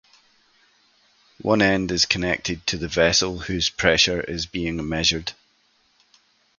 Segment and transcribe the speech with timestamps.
[1.43, 5.33] One end is connected to the vessel whose pressure is being measured.